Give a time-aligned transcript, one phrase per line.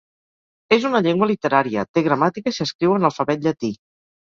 [0.77, 3.75] És una llengua literària, té gramàtica i s'escriu en alfabet llatí.